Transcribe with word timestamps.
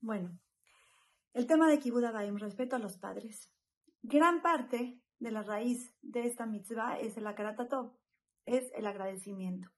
Bueno, 0.00 0.40
el 1.32 1.46
tema 1.46 1.68
de 1.68 1.78
Kibbutz 1.78 2.12
Baim, 2.12 2.36
respeto 2.36 2.74
a 2.74 2.80
los 2.80 2.98
padres. 2.98 3.52
Gran 4.02 4.42
parte 4.42 5.00
de 5.20 5.30
la 5.30 5.42
raíz 5.42 5.94
de 6.02 6.26
esta 6.26 6.46
mitzvah 6.46 6.98
es 6.98 7.16
el 7.16 7.28
akaratatov, 7.28 7.96
es 8.44 8.72
el 8.74 8.86
agradecimiento. 8.88 9.70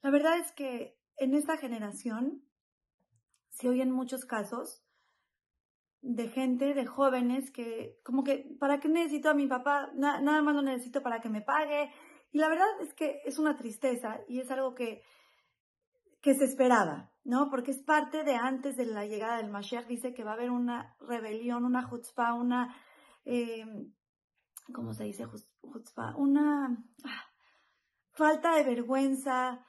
La 0.00 0.10
verdad 0.10 0.38
es 0.38 0.52
que 0.52 0.96
en 1.16 1.34
esta 1.34 1.56
generación 1.56 2.44
se 3.50 3.68
oyen 3.68 3.90
muchos 3.90 4.24
casos 4.24 4.84
de 6.00 6.28
gente, 6.28 6.72
de 6.74 6.86
jóvenes 6.86 7.50
que 7.50 7.98
como 8.04 8.22
que, 8.22 8.56
¿para 8.60 8.78
qué 8.78 8.88
necesito 8.88 9.28
a 9.28 9.34
mi 9.34 9.48
papá? 9.48 9.90
nada 9.94 10.42
más 10.42 10.54
lo 10.54 10.62
necesito 10.62 11.02
para 11.02 11.20
que 11.20 11.28
me 11.28 11.42
pague. 11.42 11.90
Y 12.30 12.38
la 12.38 12.48
verdad 12.48 12.68
es 12.80 12.94
que 12.94 13.22
es 13.24 13.40
una 13.40 13.56
tristeza 13.56 14.20
y 14.28 14.38
es 14.38 14.52
algo 14.52 14.76
que, 14.76 15.02
que 16.20 16.34
se 16.34 16.44
esperaba, 16.44 17.10
¿no? 17.24 17.48
Porque 17.50 17.70
es 17.70 17.82
parte 17.82 18.24
de 18.24 18.34
antes 18.34 18.76
de 18.76 18.86
la 18.86 19.06
llegada 19.06 19.36
del 19.36 19.50
Mashiach, 19.50 19.86
dice 19.86 20.14
que 20.14 20.24
va 20.24 20.32
a 20.32 20.34
haber 20.34 20.50
una 20.50 20.96
rebelión, 21.00 21.64
una 21.64 21.88
chutzpah, 21.88 22.34
una, 22.34 22.74
eh, 23.24 23.64
¿cómo 24.72 24.92
se 24.94 25.04
dice 25.04 25.26
chutzpah? 25.72 26.16
Una 26.16 26.76
ah, 27.04 27.24
falta 28.12 28.56
de 28.56 28.64
vergüenza, 28.64 29.64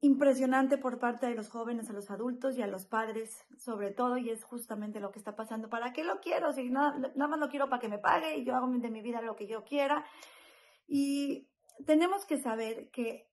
impresionante 0.00 0.76
por 0.76 0.98
parte 0.98 1.26
de 1.26 1.34
los 1.34 1.48
jóvenes, 1.48 1.88
a 1.88 1.94
los 1.94 2.10
adultos 2.10 2.58
y 2.58 2.62
a 2.62 2.66
los 2.66 2.84
padres, 2.84 3.46
sobre 3.56 3.90
todo, 3.90 4.18
y 4.18 4.28
es 4.28 4.44
justamente 4.44 5.00
lo 5.00 5.10
que 5.10 5.18
está 5.18 5.34
pasando. 5.34 5.70
¿Para 5.70 5.94
qué 5.94 6.04
lo 6.04 6.20
quiero? 6.20 6.52
Si 6.52 6.68
nada, 6.68 6.98
nada 7.14 7.28
más 7.28 7.40
lo 7.40 7.48
quiero 7.48 7.70
para 7.70 7.80
que 7.80 7.88
me 7.88 7.98
pague 7.98 8.36
y 8.36 8.44
yo 8.44 8.54
hago 8.54 8.68
de 8.68 8.90
mi 8.90 9.00
vida 9.00 9.22
lo 9.22 9.34
que 9.34 9.46
yo 9.46 9.64
quiera. 9.64 10.04
Y 10.86 11.48
tenemos 11.86 12.26
que 12.26 12.38
saber 12.38 12.90
que 12.90 13.30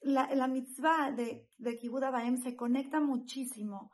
la, 0.00 0.34
la 0.34 0.46
mitzvah 0.46 1.12
de, 1.12 1.48
de 1.58 1.76
Kibbutz 1.78 2.10
Baem 2.12 2.36
se 2.36 2.56
conecta 2.56 3.00
muchísimo 3.00 3.92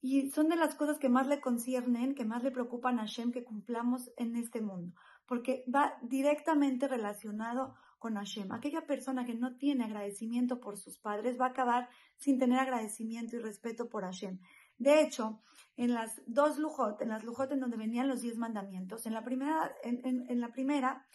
y 0.00 0.30
son 0.30 0.48
de 0.48 0.56
las 0.56 0.74
cosas 0.74 0.98
que 0.98 1.08
más 1.08 1.26
le 1.26 1.40
conciernen, 1.40 2.14
que 2.14 2.24
más 2.24 2.42
le 2.42 2.50
preocupan 2.50 2.98
a 2.98 3.02
Hashem 3.06 3.32
que 3.32 3.42
cumplamos 3.42 4.10
en 4.18 4.36
este 4.36 4.60
mundo, 4.60 4.94
porque 5.26 5.64
va 5.74 5.94
directamente 6.02 6.88
relacionado 6.88 7.74
con 7.98 8.16
Hashem. 8.16 8.52
Aquella 8.52 8.86
persona 8.86 9.24
que 9.24 9.34
no 9.34 9.56
tiene 9.56 9.84
agradecimiento 9.84 10.60
por 10.60 10.76
sus 10.76 10.98
padres 10.98 11.40
va 11.40 11.46
a 11.46 11.50
acabar 11.50 11.88
sin 12.16 12.38
tener 12.38 12.58
agradecimiento 12.58 13.36
y 13.36 13.38
respeto 13.38 13.88
por 13.88 14.04
Hashem. 14.04 14.40
De 14.76 15.00
hecho, 15.00 15.40
en 15.76 15.94
las 15.94 16.20
dos 16.26 16.58
lujot, 16.58 17.00
en 17.00 17.08
las 17.08 17.24
lujot 17.24 17.50
en 17.52 17.60
donde 17.60 17.78
venían 17.78 18.08
los 18.08 18.20
diez 18.20 18.36
mandamientos, 18.36 19.06
en 19.06 19.14
la 19.14 19.24
primera, 19.24 19.74
en, 19.82 20.26
en, 20.28 20.40
la 20.40 20.52
primera 20.52 21.06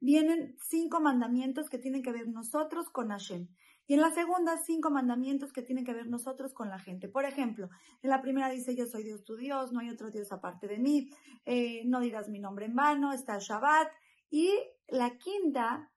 vienen 0.00 0.56
cinco 0.58 1.00
mandamientos 1.00 1.68
que 1.68 1.78
tienen 1.78 2.02
que 2.02 2.12
ver 2.12 2.26
nosotros 2.28 2.88
con 2.88 3.10
Hashem. 3.10 3.48
Y 3.90 3.94
en 3.94 4.02
la 4.02 4.12
segunda, 4.12 4.56
cinco 4.56 4.88
mandamientos 4.88 5.52
que 5.52 5.62
tienen 5.62 5.84
que 5.84 5.92
ver 5.92 6.06
nosotros 6.06 6.54
con 6.54 6.68
la 6.68 6.78
gente. 6.78 7.08
Por 7.08 7.24
ejemplo, 7.24 7.70
en 8.02 8.10
la 8.10 8.22
primera 8.22 8.48
dice, 8.48 8.76
yo 8.76 8.86
soy 8.86 9.02
Dios 9.02 9.24
tu 9.24 9.34
Dios, 9.34 9.72
no 9.72 9.80
hay 9.80 9.90
otro 9.90 10.12
Dios 10.12 10.30
aparte 10.30 10.68
de 10.68 10.78
mí, 10.78 11.10
eh, 11.44 11.82
no 11.86 11.98
dirás 11.98 12.28
mi 12.28 12.38
nombre 12.38 12.66
en 12.66 12.76
vano, 12.76 13.12
está 13.12 13.34
el 13.34 13.40
Shabbat. 13.40 13.88
Y 14.30 14.48
la 14.86 15.18
quinta 15.18 15.90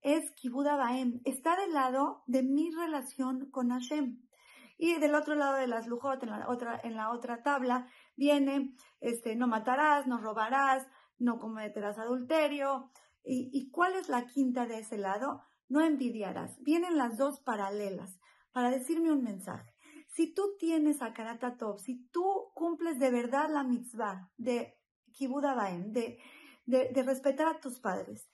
es 0.00 0.32
Kibuda 0.32 0.74
Baem, 0.74 1.20
está 1.24 1.54
del 1.54 1.72
lado 1.72 2.24
de 2.26 2.42
mi 2.42 2.72
relación 2.72 3.48
con 3.52 3.70
Hashem. 3.70 4.20
Y 4.76 4.96
del 4.98 5.14
otro 5.14 5.36
lado 5.36 5.54
de 5.54 5.68
las 5.68 5.86
lujot, 5.86 6.20
en 6.24 6.30
la 6.30 6.48
otra, 6.48 6.80
en 6.82 6.96
la 6.96 7.12
otra 7.12 7.44
tabla, 7.44 7.86
viene, 8.16 8.74
este, 8.98 9.36
no 9.36 9.46
matarás, 9.46 10.08
no 10.08 10.18
robarás, 10.18 10.84
no 11.16 11.38
cometerás 11.38 11.96
adulterio. 11.96 12.90
¿Y, 13.22 13.50
¿Y 13.52 13.70
cuál 13.70 13.94
es 13.94 14.08
la 14.08 14.26
quinta 14.26 14.66
de 14.66 14.80
ese 14.80 14.98
lado? 14.98 15.44
No 15.68 15.80
envidiarás. 15.80 16.58
Vienen 16.62 16.96
las 16.96 17.16
dos 17.16 17.40
paralelas 17.40 18.18
para 18.52 18.70
decirme 18.70 19.12
un 19.12 19.22
mensaje. 19.22 19.74
Si 20.08 20.32
tú 20.32 20.56
tienes 20.58 21.02
a 21.02 21.12
Karata 21.12 21.56
Top, 21.56 21.78
si 21.78 22.06
tú 22.08 22.50
cumples 22.54 22.98
de 22.98 23.10
verdad 23.10 23.50
la 23.50 23.64
mitzvah 23.64 24.30
de 24.36 24.78
Kibuda 25.12 25.54
Baem, 25.54 25.92
de, 25.92 26.18
de, 26.64 26.90
de 26.92 27.02
respetar 27.02 27.48
a 27.48 27.60
tus 27.60 27.80
padres, 27.80 28.28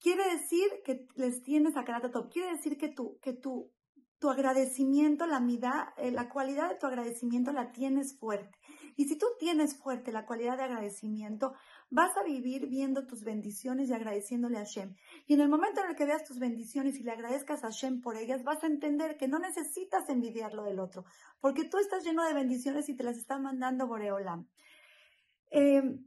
quiere 0.00 0.24
decir 0.30 0.68
que 0.84 1.06
les 1.16 1.42
tienes 1.42 1.76
a 1.76 1.84
top. 2.10 2.30
quiere 2.30 2.52
decir 2.52 2.78
que 2.78 2.88
tu, 2.88 3.18
que 3.20 3.32
tu, 3.32 3.72
tu 4.18 4.30
agradecimiento, 4.30 5.26
la 5.26 5.38
eh, 5.96 6.10
la 6.10 6.28
cualidad 6.28 6.68
de 6.68 6.74
tu 6.74 6.86
agradecimiento 6.86 7.52
la 7.52 7.72
tienes 7.72 8.18
fuerte. 8.18 8.58
Y 8.96 9.04
si 9.04 9.16
tú 9.16 9.26
tienes 9.38 9.76
fuerte 9.76 10.10
la 10.10 10.26
cualidad 10.26 10.56
de 10.56 10.64
agradecimiento, 10.64 11.54
vas 11.88 12.16
a 12.16 12.24
vivir 12.24 12.66
viendo 12.66 13.06
tus 13.06 13.22
bendiciones 13.22 13.88
y 13.88 13.92
agradeciéndole 13.92 14.56
a 14.56 14.64
Hashem. 14.64 14.96
Y 15.26 15.34
en 15.34 15.40
el 15.40 15.48
momento 15.48 15.80
en 15.80 15.90
el 15.90 15.96
que 15.96 16.04
veas 16.04 16.24
tus 16.24 16.40
bendiciones 16.40 16.98
y 16.98 17.04
le 17.04 17.12
agradezcas 17.12 17.62
a 17.62 17.68
Hashem 17.68 18.00
por 18.00 18.16
ellas, 18.16 18.42
vas 18.42 18.62
a 18.64 18.66
entender 18.66 19.16
que 19.16 19.28
no 19.28 19.38
necesitas 19.38 20.08
envidiar 20.08 20.52
lo 20.52 20.64
del 20.64 20.80
otro, 20.80 21.04
porque 21.40 21.64
tú 21.64 21.78
estás 21.78 22.04
lleno 22.04 22.24
de 22.24 22.34
bendiciones 22.34 22.88
y 22.88 22.96
te 22.96 23.04
las 23.04 23.18
está 23.18 23.38
mandando 23.38 23.86
Boreolam. 23.86 24.48
Eh, 25.52 26.00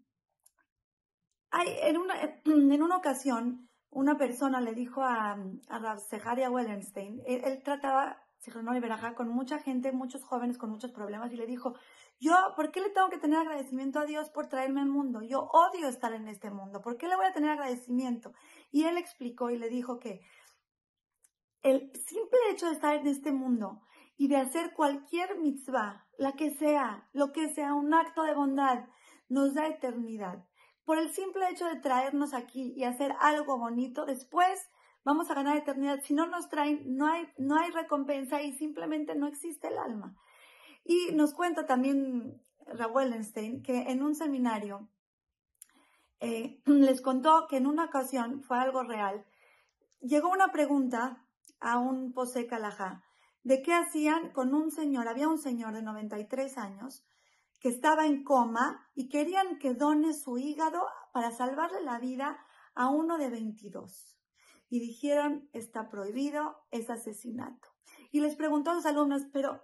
hay, 1.52 1.68
en, 1.84 1.98
una, 1.98 2.42
en 2.46 2.84
una 2.84 2.98
ocasión, 2.98 3.70
una 3.91 4.18
persona 4.18 4.62
le 4.62 4.74
dijo 4.74 5.03
a, 5.03 5.38
a 5.69 6.50
Wellenstein, 6.50 7.22
él, 7.25 7.62
trataba, 7.63 8.24
trataba, 8.40 9.16
con 9.16 9.28
mucha 9.29 9.59
gente, 9.59 9.91
muchos 9.91 10.24
jóvenes 10.24 10.57
con 10.57 10.69
muchos 10.69 10.91
problemas 10.91 11.31
y 11.34 11.35
le 11.35 11.46
dijo, 11.46 11.75
yo, 12.19 12.34
¿por 12.56 12.72
qué 12.72 12.80
le 12.80 12.90
tengo 12.90 13.09
que 13.09 13.18
tener 13.18 13.40
agradecimiento 13.40 14.00
a 14.00 14.06
Dios 14.06 14.30
por 14.30 14.47
traerme 14.47 14.81
al 14.81 14.88
mundo? 14.88 15.22
Yo 15.22 15.41
odio 15.51 15.90
estar 15.90 16.13
en 16.13 16.30
este 16.30 16.50
mundo, 16.50 16.81
¿por 16.81 16.97
qué 16.97 17.07
le 17.07 17.18
voy 17.18 17.25
a 17.25 17.34
tener 17.34 17.51
agradecimiento? 17.51 18.34
Y 18.72 18.85
él 18.85 18.97
explicó 18.97 19.50
y 19.50 19.57
le 19.57 19.69
dijo 19.69 20.00
que 20.00 20.22
el 21.62 21.91
simple 21.94 22.40
hecho 22.50 22.68
de 22.68 22.74
estar 22.74 22.96
en 22.96 23.07
este 23.07 23.34
mundo 23.34 23.81
y 24.16 24.30
de 24.30 24.38
hacer 24.38 24.74
cualquier 24.74 25.38
mitzvah, 25.38 26.07
la 26.18 26.31
que 26.34 26.51
sea, 26.51 27.09
lo 27.12 27.34
que 27.34 27.50
sea, 27.50 27.74
un 27.74 27.94
acto 27.94 28.24
de 28.24 28.35
bondad, 28.35 28.85
nos 29.28 29.53
da 29.53 29.68
eternidad 29.68 30.46
por 30.86 30.97
el 30.97 31.12
simple 31.12 31.50
hecho 31.50 31.66
de 31.66 31.80
traernos 31.80 32.34
aquí 32.34 32.74
y 32.75 32.84
hacer 32.84 33.16
algo 33.19 33.58
bonito, 33.58 34.06
después 34.06 34.69
vamos 35.03 35.30
a 35.30 35.34
ganar 35.34 35.58
eternidad. 35.58 36.02
Si 36.03 36.14
no 36.14 36.28
nos 36.28 36.50
traen, 36.50 36.96
no 36.96 37.08
hay, 37.08 37.28
no 37.38 37.58
hay 37.58 37.72
recompensa 37.72 38.42
y 38.42 38.53
simplemente 38.53 39.16
no 39.16 39.28
existe 39.28 39.68
el 39.68 39.78
alma. 39.78 40.16
Y 40.84 41.14
nos 41.14 41.34
cuenta 41.34 41.66
también 41.66 42.42
Raúl 42.66 43.14
Einstein 43.14 43.62
que 43.64 43.84
en 43.92 44.03
un 44.03 44.16
seminario 44.16 44.90
eh, 46.19 46.62
les 46.66 47.02
contó 47.02 47.48
que 47.48 47.58
en 47.58 47.68
una 47.68 47.86
ocasión, 47.86 48.44
fue 48.44 48.58
algo 48.58 48.84
real, 48.84 49.25
llegó 50.02 50.30
una 50.30 50.52
pregunta 50.52 51.25
a 51.59 51.80
un 51.80 52.13
Posé 52.13 52.48
Calajá 52.48 53.03
de 53.44 53.62
qué 53.62 53.74
hacían 53.74 54.30
con 54.31 54.53
un 54.53 54.72
señor, 54.72 55.08
había 55.08 55.28
un 55.28 55.40
señor 55.40 55.74
de 55.74 55.81
93 55.81 56.58
años, 56.58 57.03
que 57.62 57.70
estaba 57.70 58.08
en 58.08 58.24
coma 58.24 58.90
y 58.96 59.08
querían 59.08 59.60
que 59.60 59.76
done 59.76 60.14
su 60.14 60.40
hígado 60.40 60.84
para 61.14 61.32
salvarle 61.32 61.82
la 61.82 62.00
vida 62.00 62.44
a 62.74 62.90
uno 62.90 63.20
de 63.20 63.30
22. 63.30 64.18
Y 64.68 64.80
dijeron, 64.80 65.48
está 65.54 65.88
prohibido, 65.88 66.66
es 66.72 66.90
asesinato. 66.90 67.70
Y 68.12 68.22
les 68.22 68.36
preguntó 68.36 68.72
a 68.72 68.74
los 68.74 68.86
alumnos, 68.88 69.22
pero 69.32 69.62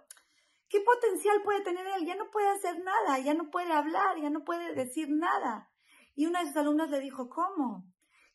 ¿qué 0.68 0.80
potencial 0.80 1.42
puede 1.42 1.62
tener 1.62 1.86
él? 1.88 2.06
Ya 2.06 2.14
no 2.14 2.30
puede 2.30 2.48
hacer 2.48 2.82
nada, 2.84 3.18
ya 3.18 3.34
no 3.34 3.50
puede 3.50 3.72
hablar, 3.72 4.16
ya 4.20 4.30
no 4.30 4.44
puede 4.44 4.74
decir 4.74 5.10
nada. 5.10 5.68
Y 6.14 6.26
una 6.26 6.40
de 6.40 6.46
sus 6.46 6.56
alumnas 6.56 6.90
le 6.90 7.00
dijo, 7.00 7.28
¿cómo? 7.28 7.84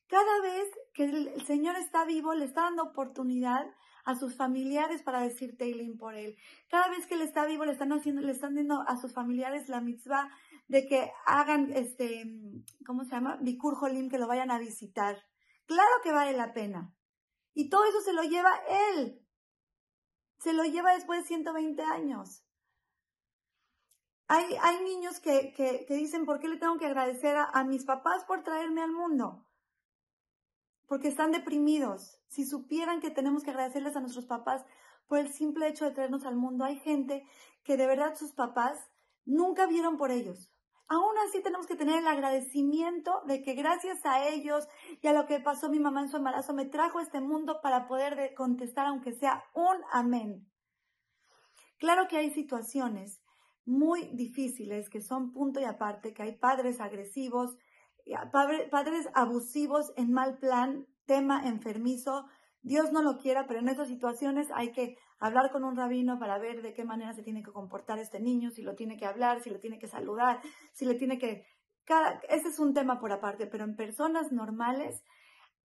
Cada 0.08 0.42
vez 0.42 0.68
que 0.94 1.06
el 1.06 1.46
Señor 1.46 1.76
está 1.76 2.06
vivo, 2.06 2.34
le 2.34 2.46
está 2.46 2.62
dando 2.62 2.84
oportunidad 2.84 3.66
a 4.06 4.16
sus 4.16 4.36
familiares 4.36 5.02
para 5.02 5.22
decir 5.22 5.58
Teilim 5.58 5.98
por 5.98 6.16
él. 6.16 6.38
Cada 6.70 6.90
vez 6.90 7.08
que 7.08 7.16
él 7.16 7.22
está 7.22 7.46
vivo, 7.46 7.66
le 7.66 7.72
están 7.72 7.92
haciendo, 7.94 8.22
le 8.22 8.32
están 8.32 8.56
dando 8.56 8.82
a 8.88 8.98
sus 8.98 9.14
familiares 9.14 9.70
la 9.70 9.82
mitzvah 9.82 10.30
de 10.68 10.86
que 10.88 11.12
hagan 11.26 11.72
este, 11.74 12.26
¿cómo 12.86 13.06
se 13.06 13.12
llama? 13.12 13.38
Bikur 13.42 13.76
Jolim, 13.76 14.10
que 14.10 14.18
lo 14.18 14.28
vayan 14.28 14.52
a 14.52 14.60
visitar. 14.60 15.18
Claro 15.66 15.92
que 16.04 16.12
vale 16.12 16.34
la 16.34 16.54
pena. 16.54 16.94
Y 17.54 17.70
todo 17.70 17.86
eso 17.86 18.02
se 18.02 18.14
lo 18.14 18.24
lleva 18.24 18.52
él. 18.96 19.20
Se 20.40 20.54
lo 20.54 20.64
lleva 20.64 20.94
después 20.94 21.22
de 21.22 21.28
120 21.28 21.82
años. 21.84 22.46
Hay, 24.28 24.46
hay 24.62 24.84
niños 24.84 25.20
que, 25.20 25.54
que, 25.54 25.86
que 25.88 25.94
dicen, 25.96 26.26
¿por 26.26 26.40
qué 26.40 26.48
le 26.48 26.58
tengo 26.58 26.78
que 26.78 26.86
agradecer 26.86 27.36
a 27.38 27.64
mis 27.64 27.86
papás 27.86 28.26
por 28.26 28.44
traerme 28.44 28.82
al 28.82 28.92
mundo? 28.92 29.46
Porque 30.94 31.08
están 31.08 31.32
deprimidos. 31.32 32.20
Si 32.28 32.46
supieran 32.46 33.02
que 33.02 33.10
tenemos 33.10 33.44
que 33.44 33.50
agradecerles 33.50 33.96
a 33.96 34.00
nuestros 34.00 34.28
papás 34.28 34.64
por 35.08 35.18
el 35.18 35.34
simple 35.34 35.68
hecho 35.68 35.86
de 35.86 35.92
traernos 35.92 36.24
al 36.24 36.36
mundo, 36.36 36.66
hay 36.66 36.78
gente 36.78 37.26
que 37.64 37.78
de 37.78 37.88
verdad 37.88 38.14
sus 38.16 38.32
papás 38.34 38.78
nunca 39.26 39.66
vieron 39.66 39.98
por 39.98 40.12
ellos. 40.12 40.54
Aún 40.88 41.18
así 41.28 41.42
tenemos 41.42 41.66
que 41.66 41.76
tener 41.76 41.98
el 41.98 42.06
agradecimiento 42.06 43.24
de 43.26 43.42
que 43.42 43.56
gracias 43.56 44.06
a 44.06 44.28
ellos 44.28 44.68
y 45.02 45.08
a 45.08 45.14
lo 45.14 45.26
que 45.26 45.40
pasó 45.40 45.68
mi 45.68 45.80
mamá 45.80 46.02
en 46.02 46.10
su 46.10 46.18
embarazo 46.18 46.54
me 46.54 46.66
trajo 46.66 47.00
a 47.00 47.02
este 47.02 47.22
mundo 47.22 47.60
para 47.64 47.88
poder 47.88 48.36
contestar 48.36 48.86
aunque 48.86 49.14
sea 49.14 49.44
un 49.56 49.78
amén. 49.92 50.48
Claro 51.80 52.08
que 52.08 52.18
hay 52.18 52.30
situaciones 52.30 53.20
muy 53.66 54.12
difíciles 54.14 54.92
que 54.92 55.02
son 55.02 55.32
punto 55.32 55.60
y 55.60 55.64
aparte, 55.64 56.14
que 56.14 56.22
hay 56.22 56.38
padres 56.38 56.80
agresivos, 56.80 57.58
padres 58.72 59.10
abusivos 59.14 59.94
en 59.96 60.12
mal 60.12 60.38
plan, 60.38 60.86
tema 61.06 61.48
enfermizo, 61.48 62.26
Dios 62.62 62.92
no 62.94 63.02
lo 63.02 63.18
quiera, 63.18 63.46
pero 63.46 63.60
en 63.60 63.68
estas 63.68 63.90
situaciones 63.90 64.48
hay 64.54 64.72
que 64.72 64.98
hablar 65.20 65.52
con 65.52 65.66
un 65.66 65.76
rabino 65.76 66.18
para 66.18 66.38
ver 66.38 66.62
de 66.62 66.74
qué 66.74 66.86
manera 66.86 67.14
se 67.14 67.24
tiene 67.24 67.44
que 67.44 67.52
comportar 67.52 68.00
este 68.00 68.22
niño, 68.22 68.52
si 68.52 68.62
lo 68.62 68.76
tiene 68.76 68.98
que 68.98 69.06
hablar, 69.06 69.42
si 69.42 69.50
lo 69.50 69.60
tiene 69.60 69.80
que 69.80 69.88
saludar, 69.88 70.42
si 70.74 70.86
le 70.86 70.96
tiene 70.96 71.18
que... 71.18 71.46
Cada... 71.84 72.22
Ese 72.30 72.48
es 72.48 72.60
un 72.60 72.74
tema 72.74 73.00
por 73.00 73.12
aparte, 73.12 73.48
pero 73.48 73.66
en 73.66 73.76
personas 73.76 74.32
normales, 74.32 75.04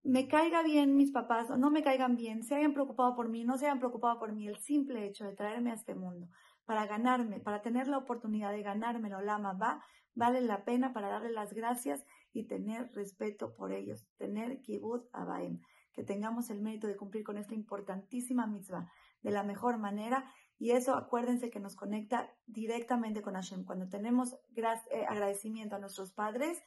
me 0.03 0.29
caiga 0.29 0.63
bien 0.63 0.97
mis 0.97 1.11
papás 1.11 1.51
o 1.51 1.57
no 1.57 1.71
me 1.71 1.83
caigan 1.83 2.17
bien, 2.17 2.45
se 2.45 2.55
hayan 2.55 2.73
preocupado 2.73 3.15
por 3.17 3.29
mí, 3.29 3.45
no 3.45 3.59
se 3.59 3.67
hayan 3.67 3.81
preocupado 3.81 4.19
por 4.19 4.33
mí, 4.33 4.47
el 4.47 4.59
simple 4.59 5.05
hecho 5.05 5.25
de 5.25 5.35
traerme 5.35 5.73
a 5.73 5.75
este 5.75 5.95
mundo 5.95 6.29
para 6.65 6.87
ganarme, 6.87 7.41
para 7.41 7.61
tener 7.61 7.89
la 7.89 7.99
oportunidad 7.99 8.53
de 8.53 8.63
ganarme 8.63 9.09
el 9.09 9.15
Olama 9.15 9.53
va, 9.53 9.85
vale 10.15 10.41
la 10.41 10.65
pena 10.65 10.93
para 10.93 11.09
darle 11.09 11.31
las 11.31 11.53
gracias 11.53 12.05
y 12.37 12.47
tener 12.47 12.93
respeto 12.93 13.55
por 13.55 13.73
ellos, 13.73 14.07
tener 14.19 14.61
kibud 14.61 15.05
abaim, 15.13 15.61
que 15.93 16.05
tengamos 16.05 16.51
el 16.51 16.61
mérito 16.61 16.87
de 16.87 16.97
cumplir 16.97 17.25
con 17.25 17.39
esta 17.39 17.55
importantísima 17.55 18.47
mitzvah 18.47 18.91
de 19.23 19.31
la 19.31 19.43
mejor 19.43 19.79
manera 19.79 20.31
y 20.59 20.73
eso 20.73 20.95
acuérdense 20.95 21.51
que 21.51 21.61
nos 21.61 21.77
conecta 21.77 22.31
directamente 22.47 23.23
con 23.23 23.35
Hashem. 23.35 23.65
Cuando 23.65 23.89
tenemos 23.89 24.35
eh, 24.55 25.07
agradecimiento 25.09 25.77
a 25.77 25.79
nuestros 25.79 26.13
padres, 26.13 26.63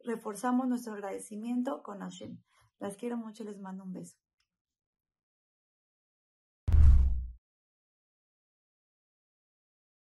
reforzamos 0.00 0.66
nuestro 0.66 0.94
agradecimiento 0.94 1.82
con 1.82 2.00
Hashem. 2.00 2.38
Las 2.80 2.96
quiero 2.96 3.16
mucho 3.16 3.44
les 3.44 3.60
mando 3.60 3.84
un 3.84 3.92
beso. 3.92 4.16